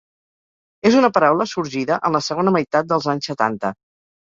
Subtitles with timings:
[0.89, 3.75] És una paraula sorgida en la segona meitat dels anys setanta.